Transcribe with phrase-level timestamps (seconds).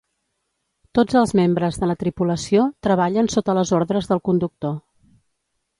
[0.99, 4.77] Tots els membres de la tripulació treballen sota les ordres del conductor.